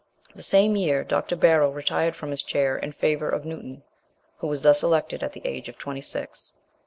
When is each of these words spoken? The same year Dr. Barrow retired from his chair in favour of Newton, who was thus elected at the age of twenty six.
The 0.33 0.41
same 0.41 0.75
year 0.75 1.03
Dr. 1.03 1.35
Barrow 1.35 1.69
retired 1.71 2.15
from 2.15 2.31
his 2.31 2.41
chair 2.41 2.75
in 2.75 2.91
favour 2.91 3.29
of 3.29 3.45
Newton, 3.45 3.83
who 4.39 4.47
was 4.47 4.63
thus 4.63 4.81
elected 4.81 5.21
at 5.21 5.33
the 5.33 5.43
age 5.45 5.69
of 5.69 5.77
twenty 5.77 6.01
six. 6.01 6.53